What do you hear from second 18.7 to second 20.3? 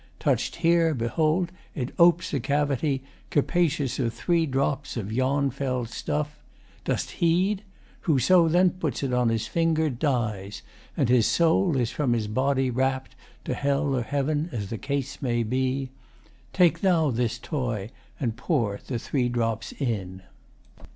the three drops in.